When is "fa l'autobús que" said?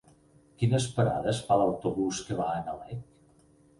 1.49-2.39